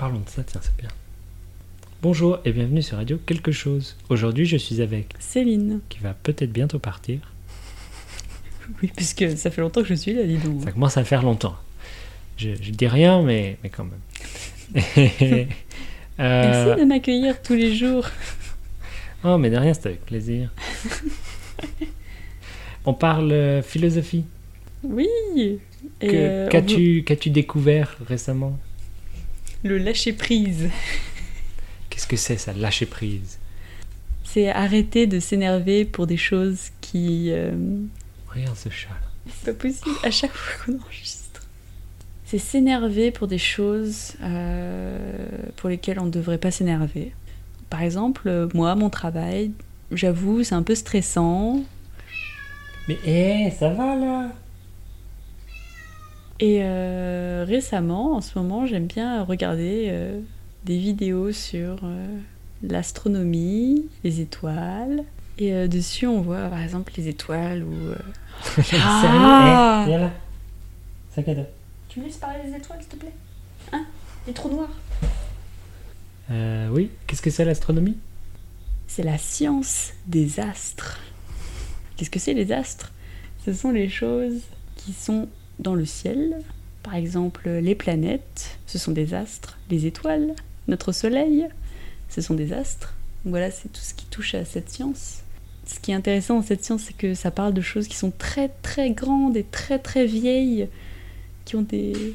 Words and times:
parlons 0.00 0.20
de 0.20 0.28
ça, 0.30 0.42
tiens, 0.42 0.60
c'est 0.62 0.74
bien. 0.78 0.88
Bonjour 2.02 2.38
et 2.46 2.52
bienvenue 2.52 2.80
sur 2.82 2.96
Radio 2.96 3.18
Quelque 3.26 3.52
chose. 3.52 3.96
Aujourd'hui, 4.08 4.46
je 4.46 4.56
suis 4.56 4.80
avec 4.80 5.12
Céline. 5.18 5.80
qui 5.90 5.98
va 5.98 6.14
peut-être 6.14 6.50
bientôt 6.52 6.78
partir. 6.78 7.18
Oui, 8.82 8.90
puisque 8.96 9.36
ça 9.36 9.50
fait 9.50 9.60
longtemps 9.60 9.82
que 9.82 9.88
je 9.88 9.94
suis 9.94 10.14
là, 10.14 10.22
dis 10.24 10.38
donc. 10.38 10.62
Ça 10.64 10.72
commence 10.72 10.96
à 10.96 11.04
faire 11.04 11.22
longtemps. 11.22 11.56
Je, 12.38 12.50
je 12.60 12.70
dis 12.70 12.86
rien, 12.86 13.22
mais, 13.22 13.58
mais 13.62 13.68
quand 13.70 13.84
même. 13.84 15.46
Euh, 16.18 16.66
Merci 16.66 16.80
de 16.82 16.86
m'accueillir 16.86 17.40
tous 17.40 17.54
les 17.54 17.74
jours. 17.74 18.06
Oh, 19.24 19.38
mais 19.38 19.48
de 19.48 19.56
rien, 19.56 19.72
c'est 19.72 19.86
avec 19.86 20.04
plaisir. 20.04 20.50
On 22.84 22.92
parle 22.92 23.32
euh, 23.32 23.62
philosophie. 23.62 24.24
Oui. 24.82 25.08
Et 25.32 26.06
Que- 26.06 26.12
euh, 26.14 26.46
on 26.46 26.50
Qu'as-tu 26.50 27.04
qu'as-tu 27.04 27.30
découvert 27.30 27.96
récemment? 28.06 28.58
Le 29.62 29.78
lâcher 29.78 30.12
prise. 30.12 30.68
Qu'est-ce 31.90 32.06
que 32.06 32.16
c'est 32.16 32.38
ça, 32.38 32.52
lâcher 32.52 32.86
prise? 32.86 33.38
C'est 34.24 34.48
arrêter 34.48 35.06
de 35.06 35.18
s'énerver 35.20 35.84
pour 35.84 36.06
des 36.06 36.16
choses 36.16 36.70
qui. 36.80 37.28
euh, 37.30 37.50
Regarde 38.28 38.56
ce 38.56 38.68
chat. 38.70 38.88
là. 38.90 38.96
C'est 39.42 39.52
pas 39.56 39.62
possible 39.68 39.96
à 40.02 40.10
chaque 40.10 40.32
fois 40.32 40.64
qu'on 40.64 40.78
enregistre. 40.80 41.42
C'est 42.24 42.38
s'énerver 42.38 43.10
pour 43.10 43.26
des 43.26 43.38
choses 43.38 44.14
euh, 44.22 45.26
pour 45.56 45.68
lesquelles 45.68 45.98
on 45.98 46.06
ne 46.06 46.10
devrait 46.10 46.38
pas 46.38 46.50
s'énerver. 46.52 47.12
Par 47.68 47.82
exemple, 47.82 48.48
moi, 48.54 48.74
mon 48.76 48.88
travail, 48.88 49.50
j'avoue, 49.92 50.42
c'est 50.44 50.54
un 50.54 50.62
peu 50.62 50.74
stressant. 50.76 51.60
Mais 52.88 52.98
hé, 53.04 53.50
ça 53.58 53.68
va 53.70 53.96
là? 53.96 54.28
Et 56.38 56.60
euh, 56.62 57.29
récemment, 57.44 58.14
en 58.16 58.20
ce 58.20 58.38
moment, 58.38 58.66
j'aime 58.66 58.86
bien 58.86 59.22
regarder 59.24 59.86
euh, 59.88 60.20
des 60.64 60.78
vidéos 60.78 61.32
sur 61.32 61.78
euh, 61.84 62.06
l'astronomie, 62.62 63.86
les 64.04 64.20
étoiles. 64.20 65.04
Et 65.38 65.52
euh, 65.54 65.68
dessus, 65.68 66.06
on 66.06 66.20
voit 66.20 66.48
par 66.48 66.60
exemple 66.62 66.92
les 66.96 67.08
étoiles 67.08 67.62
ou. 67.64 67.72
euh, 67.90 67.96
Ah 68.82 69.82
Eh, 69.84 69.88
Viens 69.88 69.98
là. 69.98 70.10
Sac 71.14 71.28
à 71.28 71.34
dos. 71.34 71.46
Tu 71.88 72.00
me 72.00 72.04
laisses 72.04 72.16
parler 72.18 72.38
des 72.48 72.56
étoiles, 72.56 72.78
s'il 72.80 72.88
te 72.88 72.96
plaît? 72.96 73.12
Hein? 73.72 73.84
Les 74.26 74.32
trous 74.32 74.50
noirs? 74.50 74.70
Euh, 76.30 76.68
oui, 76.70 76.90
qu'est-ce 77.06 77.22
que 77.22 77.30
c'est 77.30 77.44
l'astronomie? 77.44 77.96
C'est 78.86 79.02
la 79.02 79.18
science 79.18 79.92
des 80.06 80.38
astres. 80.40 81.00
Qu'est-ce 81.96 82.10
que 82.10 82.18
c'est 82.18 82.34
les 82.34 82.52
astres? 82.52 82.92
Ce 83.44 83.52
sont 83.52 83.70
les 83.70 83.88
choses 83.88 84.40
qui 84.76 84.92
sont 84.92 85.28
dans 85.58 85.74
le 85.74 85.84
ciel. 85.86 86.38
Par 86.82 86.94
exemple, 86.94 87.48
les 87.48 87.74
planètes, 87.74 88.58
ce 88.66 88.78
sont 88.78 88.92
des 88.92 89.14
astres. 89.14 89.58
Les 89.70 89.86
étoiles, 89.86 90.34
notre 90.68 90.92
soleil, 90.92 91.46
ce 92.08 92.20
sont 92.20 92.34
des 92.34 92.52
astres. 92.52 92.94
Voilà, 93.24 93.50
c'est 93.50 93.68
tout 93.68 93.80
ce 93.80 93.94
qui 93.94 94.06
touche 94.06 94.34
à 94.34 94.44
cette 94.44 94.70
science. 94.70 95.22
Ce 95.66 95.78
qui 95.78 95.92
est 95.92 95.94
intéressant 95.94 96.36
dans 96.36 96.42
cette 96.42 96.64
science, 96.64 96.82
c'est 96.82 96.96
que 96.96 97.14
ça 97.14 97.30
parle 97.30 97.54
de 97.54 97.60
choses 97.60 97.86
qui 97.86 97.96
sont 97.96 98.12
très 98.16 98.50
très 98.62 98.90
grandes 98.90 99.36
et 99.36 99.44
très 99.44 99.78
très 99.78 100.06
vieilles, 100.06 100.68
qui 101.44 101.56
ont 101.56 101.62
des, 101.62 102.14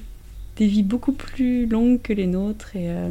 des 0.58 0.68
vies 0.68 0.84
beaucoup 0.84 1.14
plus 1.14 1.66
longues 1.68 2.02
que 2.02 2.12
les 2.12 2.28
nôtres. 2.28 2.76
Et 2.76 2.90
euh, 2.90 3.10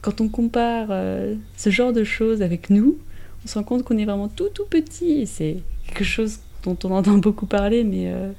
quand 0.00 0.20
on 0.20 0.28
compare 0.28 0.88
euh, 0.90 1.34
ce 1.56 1.70
genre 1.70 1.92
de 1.92 2.04
choses 2.04 2.42
avec 2.42 2.70
nous, 2.70 2.98
on 3.44 3.48
se 3.48 3.58
rend 3.58 3.64
compte 3.64 3.82
qu'on 3.82 3.98
est 3.98 4.04
vraiment 4.04 4.28
tout 4.28 4.48
tout 4.54 4.66
petit. 4.66 5.22
Et 5.22 5.26
c'est 5.26 5.58
quelque 5.86 6.04
chose 6.04 6.38
dont 6.62 6.78
on 6.84 6.92
entend 6.92 7.18
beaucoup 7.18 7.46
parler, 7.46 7.84
mais 7.84 8.10
euh, 8.10 8.30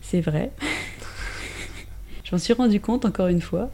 c'est 0.00 0.20
vrai. 0.20 0.52
Je 2.32 2.36
m'en 2.36 2.40
suis 2.40 2.54
rendu 2.54 2.80
compte 2.80 3.04
encore 3.04 3.26
une 3.26 3.42
fois 3.42 3.70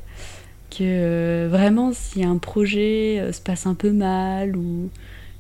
que 0.69 0.79
euh, 0.81 1.49
vraiment 1.49 1.93
si 1.93 2.25
un 2.25 2.39
projet 2.39 3.21
euh, 3.21 3.33
se 3.33 3.41
passe 3.41 3.67
un 3.67 3.75
peu 3.75 3.93
mal 3.93 4.57
ou 4.57 4.91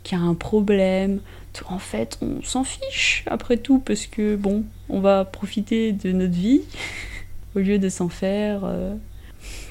qu'il 0.04 0.16
y 0.16 0.20
a 0.20 0.24
un 0.24 0.34
problème, 0.34 1.18
en 1.66 1.80
fait 1.80 2.16
on 2.22 2.40
s'en 2.44 2.62
fiche 2.62 3.24
après 3.26 3.56
tout 3.56 3.80
parce 3.80 4.06
que 4.06 4.36
bon, 4.36 4.62
on 4.88 5.00
va 5.00 5.24
profiter 5.24 5.90
de 5.90 6.12
notre 6.12 6.34
vie 6.34 6.60
au 7.56 7.58
lieu 7.58 7.80
de 7.80 7.88
s'en 7.88 8.08
faire 8.08 8.60
euh, 8.62 8.94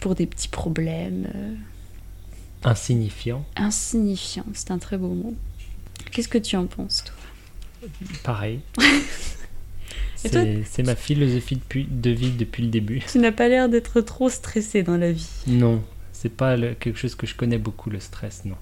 pour 0.02 0.14
des 0.14 0.26
petits 0.26 0.50
problèmes. 0.50 1.30
Insignifiant. 2.66 3.46
Insignifiant, 3.56 4.44
c'est 4.52 4.72
un 4.72 4.78
très 4.78 4.98
beau 4.98 5.14
mot. 5.14 5.36
Qu'est-ce 6.12 6.28
que 6.28 6.38
tu 6.38 6.58
en 6.58 6.66
penses, 6.66 7.06
toi? 7.06 7.90
Pareil. 8.24 8.60
C'est 10.18 10.84
ma 10.84 10.96
philosophie 10.96 11.56
depuis- 11.56 11.88
de 11.90 12.10
vie 12.10 12.32
depuis 12.32 12.64
le 12.64 12.70
début. 12.70 13.02
Tu 13.12 13.20
n'as 13.20 13.32
pas 13.32 13.48
l'air 13.48 13.70
d'être 13.70 14.02
trop 14.02 14.30
stressé 14.30 14.84
dans 14.84 14.98
la 14.98 15.12
vie. 15.12 15.30
Non, 15.48 15.82
c'est 16.12 16.30
pas 16.36 16.58
le- 16.58 16.74
quelque 16.74 16.98
chose 16.98 17.16
que 17.16 17.28
je 17.28 17.36
connais 17.36 17.58
beaucoup, 17.60 17.90
le 17.90 18.00
stress, 18.00 18.44
non. 18.46 18.56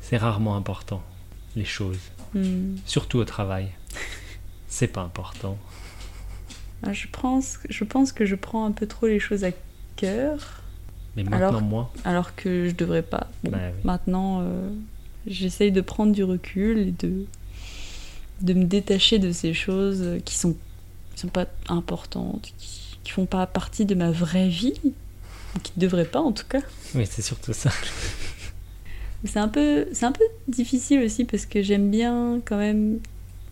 C'est 0.00 0.16
rarement 0.16 0.56
important, 0.56 1.02
les 1.56 1.64
choses. 1.64 1.98
Hmm. 2.34 2.76
Surtout 2.86 3.18
au 3.18 3.24
travail. 3.24 3.68
C'est 4.68 4.86
pas 4.88 5.00
important. 5.02 5.58
Ah, 6.82 6.92
Je 6.92 7.06
pense, 7.10 7.58
je 7.68 7.84
pense 7.84 8.12
que 8.12 8.24
je 8.24 8.34
prends 8.36 8.64
un 8.64 8.72
peu 8.72 8.86
trop 8.86 9.06
les 9.06 9.18
choses 9.20 9.44
à 9.44 9.50
cœur, 9.96 10.62
Mais 11.16 11.24
maintenant, 11.24 11.48
Alors- 11.48 11.62
moi, 11.62 11.92
alors 12.04 12.36
que 12.36 12.68
je 12.68 12.74
devrais 12.74 13.02
pas. 13.02 13.28
Bon, 13.42 13.50
Bah 13.50 13.58
oui. 13.74 13.80
Maintenant, 13.84 14.40
euh, 14.42 14.70
j'essaye 15.26 15.72
de 15.72 15.80
prendre 15.80 16.12
du 16.12 16.22
recul 16.22 16.78
et 16.78 16.92
de, 16.92 17.26
de 18.40 18.52
me 18.54 18.64
détacher 18.64 19.18
de 19.18 19.32
ces 19.32 19.52
choses 19.54 20.18
qui 20.24 20.34
sont, 20.36 20.56
qui 21.14 21.20
sont 21.20 21.28
pas 21.28 21.46
importantes, 21.68 22.52
qui, 22.58 22.96
qui 23.02 23.10
font 23.12 23.26
pas 23.26 23.46
partie 23.46 23.84
de 23.84 23.94
ma 23.94 24.10
vraie 24.10 24.48
vie, 24.48 24.74
ou 24.84 25.58
qui 25.60 25.72
ne 25.76 25.80
devraient 25.82 26.04
pas 26.04 26.20
en 26.20 26.32
tout 26.32 26.46
cas. 26.48 26.60
oui, 26.94 27.06
c'est 27.08 27.22
surtout 27.22 27.52
ça. 27.52 27.70
C'est 29.24 29.38
un 29.38 29.48
peu, 29.48 29.86
un 30.00 30.12
peu 30.12 30.24
difficile 30.48 31.00
aussi 31.02 31.24
parce 31.24 31.44
que 31.44 31.62
j'aime 31.62 31.90
bien 31.90 32.40
quand 32.46 32.56
même 32.56 33.00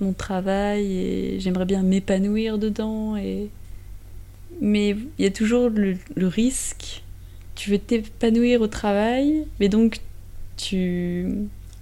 mon 0.00 0.14
travail 0.14 0.96
et 0.96 1.40
j'aimerais 1.40 1.66
bien 1.66 1.82
m'épanouir 1.82 2.56
dedans 2.58 3.16
et 3.16 3.50
mais 4.60 4.96
il 5.18 5.24
y 5.24 5.26
a 5.26 5.30
toujours 5.30 5.68
le, 5.68 5.96
le 6.16 6.26
risque. 6.26 7.02
Tu 7.54 7.70
veux 7.70 7.78
t'épanouir 7.78 8.60
au 8.62 8.66
travail, 8.66 9.44
mais 9.60 9.68
donc 9.68 10.00
tu 10.56 11.26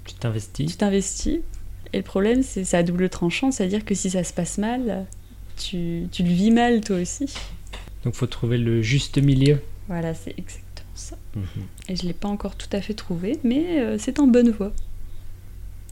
Tu 0.05 0.15
t'investis. 0.15 0.71
tu 0.71 0.77
t'investis 0.77 1.39
et 1.97 2.01
le 2.01 2.05
problème 2.05 2.43
c'est 2.43 2.65
c'est 2.65 2.77
à 2.77 2.83
double 2.83 3.09
tranchant, 3.09 3.51
c'est-à-dire 3.51 3.85
que 3.85 3.95
si 3.95 4.11
ça 4.11 4.23
se 4.23 4.35
passe 4.35 4.59
mal, 4.59 5.07
tu, 5.57 6.09
tu 6.13 6.23
le 6.23 6.29
vis 6.29 6.51
mal 6.51 6.83
toi 6.83 6.97
aussi. 6.97 7.33
Donc 8.05 8.15
faut 8.15 8.27
trouver 8.27 8.59
le 8.59 8.83
juste 8.83 9.17
milieu. 9.19 9.61
Voilà, 9.89 10.13
c'est 10.13 10.35
exactement 10.39 10.87
ça. 10.95 11.17
Mhm. 11.35 11.45
Et 11.89 11.97
je 11.97 12.03
l'ai 12.07 12.13
pas 12.13 12.29
encore 12.29 12.57
tout 12.57 12.69
à 12.73 12.83
fait 12.83 12.95
trouvé, 12.95 13.39
mais 13.45 13.81
euh, 13.81 13.97
c'est 13.99 14.21
en 14.21 14.27
bonne 14.27 14.51
voie. 14.51 14.73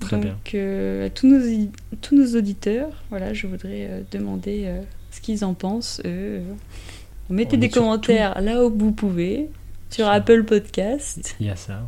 Très 0.01 0.19
bien. 0.19 0.33
Donc, 0.33 0.55
euh, 0.55 1.07
à 1.07 1.11
tous 1.11 1.27
nos, 1.27 1.69
tous 2.03 2.15
nos 2.15 2.39
auditeurs, 2.39 2.91
voilà, 3.11 3.33
je 3.33 3.47
voudrais 3.47 3.87
euh, 3.89 4.01
demander 4.13 4.65
euh, 4.67 4.83
ce 5.11 5.21
qu'ils 5.21 5.45
en 5.45 5.55
pensent. 5.55 6.03
eux. 6.05 6.43
Mettez 7.31 7.57
On 7.57 7.61
des 7.61 7.71
commentaires 7.71 8.41
là 8.43 8.65
où 8.65 8.77
vous 8.77 8.93
pouvez, 8.93 9.49
sur 9.89 10.07
Apple 10.09 10.45
Podcast. 10.45 11.35
Il 11.41 11.47
y 11.47 11.51
a 11.51 11.57
ça, 11.57 11.75
ouais. 11.75 11.79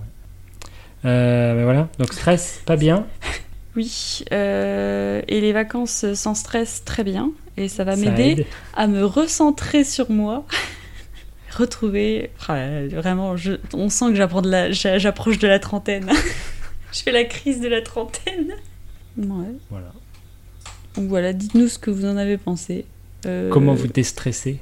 Mais 1.04 1.62
voilà, 1.62 1.88
donc 1.98 2.12
stress, 2.12 2.62
pas 2.64 2.76
bien. 2.76 3.06
Oui, 3.76 4.24
euh, 4.32 5.20
et 5.28 5.40
les 5.40 5.52
vacances 5.52 6.06
sans 6.14 6.34
stress, 6.34 6.82
très 6.84 7.04
bien. 7.04 7.30
Et 7.58 7.68
ça 7.68 7.84
va 7.84 7.94
m'aider 7.96 8.22
aide. 8.40 8.46
à 8.74 8.86
me 8.86 9.04
recentrer 9.04 9.84
sur 9.84 10.10
moi. 10.10 10.46
Retrouver. 11.56 12.30
Ah 12.48 12.82
vraiment, 12.90 13.36
je- 13.36 13.52
on 13.72 13.88
sent 13.88 14.06
que 14.10 14.14
de 14.42 14.72
j'approche 14.72 15.38
de 15.38 15.46
la 15.48 15.58
trentaine. 15.58 16.10
je 16.92 17.00
fais 17.00 17.12
la 17.12 17.24
crise 17.24 17.60
de 17.60 17.68
la 17.68 17.80
trentaine. 17.82 18.52
Ouais. 19.16 19.54
Voilà. 19.70 19.92
Donc 20.96 21.08
voilà, 21.08 21.32
dites-nous 21.32 21.68
ce 21.68 21.78
que 21.78 21.90
vous 21.90 22.04
en 22.04 22.16
avez 22.16 22.36
pensé. 22.36 22.84
Euh, 23.26 23.50
Comment 23.50 23.74
vous 23.74 23.86
déstressez? 23.88 24.58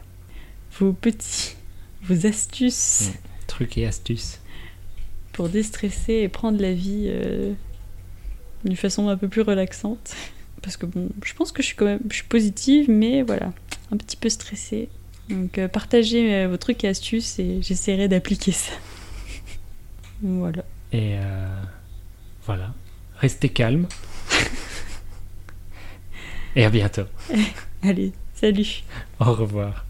Vos 0.79 0.93
petits. 0.93 1.57
Vos 2.03 2.27
astuces 2.27 3.11
Mm. 3.11 3.19
Trucs 3.47 3.79
et 3.79 3.87
astuces. 3.87 4.41
pour 5.33 5.49
déstresser 5.49 6.15
et 6.15 6.29
prendre 6.29 6.61
la 6.61 6.73
vie 6.73 7.07
euh, 7.09 7.53
d'une 8.65 8.77
façon 8.77 9.09
un 9.09 9.17
peu 9.17 9.29
plus 9.29 9.43
relaxante. 9.43 10.15
Parce 10.63 10.77
que 10.77 10.87
bon, 10.87 11.09
je 11.23 11.35
pense 11.35 11.53
que 11.53 11.63
je 11.63 11.69
suis 11.69 11.77
quand 11.77 11.85
même 11.85 12.01
je 12.09 12.17
suis 12.17 12.25
positive, 12.25 12.87
mais 12.89 13.23
voilà, 13.23 13.53
un 13.93 13.97
petit 13.97 14.17
peu 14.17 14.29
stressée. 14.29 14.89
Donc 15.29 15.59
euh, 15.59 15.69
partagez 15.69 16.35
euh, 16.35 16.49
vos 16.49 16.57
trucs 16.57 16.85
et 16.85 16.89
astuces 16.89 17.39
et 17.39 17.61
j'essaierai 17.63 18.09
d'appliquer 18.09 18.53
ça. 18.53 18.73
voilà. 20.23 20.65
Et 20.93 21.17
euh, 21.19 21.49
voilà. 22.47 22.75
Restez 23.17 23.49
calme. 23.49 23.87
et 26.57 26.65
à 26.65 26.71
bientôt. 26.71 27.05
Allez, 27.83 28.13
salut 28.35 28.83
Au 29.21 29.33
revoir. 29.33 29.85